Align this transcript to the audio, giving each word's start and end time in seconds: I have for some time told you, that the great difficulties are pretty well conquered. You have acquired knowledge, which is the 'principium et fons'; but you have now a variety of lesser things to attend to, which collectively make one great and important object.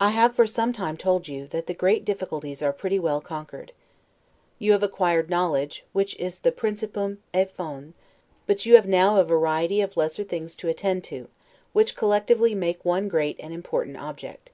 I 0.00 0.08
have 0.12 0.34
for 0.34 0.46
some 0.46 0.72
time 0.72 0.96
told 0.96 1.28
you, 1.28 1.46
that 1.48 1.66
the 1.66 1.74
great 1.74 2.02
difficulties 2.06 2.62
are 2.62 2.72
pretty 2.72 2.98
well 2.98 3.20
conquered. 3.20 3.72
You 4.58 4.72
have 4.72 4.82
acquired 4.82 5.28
knowledge, 5.28 5.84
which 5.92 6.16
is 6.16 6.38
the 6.38 6.50
'principium 6.50 7.18
et 7.34 7.52
fons'; 7.52 7.92
but 8.46 8.64
you 8.64 8.76
have 8.76 8.88
now 8.88 9.18
a 9.18 9.22
variety 9.24 9.82
of 9.82 9.98
lesser 9.98 10.24
things 10.24 10.56
to 10.56 10.70
attend 10.70 11.04
to, 11.12 11.28
which 11.74 11.94
collectively 11.94 12.54
make 12.54 12.82
one 12.86 13.06
great 13.08 13.36
and 13.38 13.52
important 13.52 13.98
object. 13.98 14.48